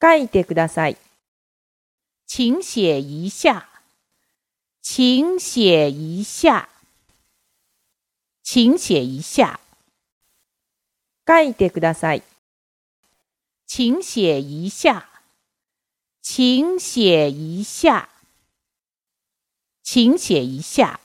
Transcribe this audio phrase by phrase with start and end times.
[0.00, 0.96] 書いてください。
[2.26, 3.68] 请写一下，
[4.82, 6.68] 请写一下，
[8.42, 9.58] 请写一下，
[11.26, 12.22] 書いてください。
[13.66, 15.08] 请写一下，
[16.22, 18.08] 请写一下，
[19.82, 21.00] 请写一下。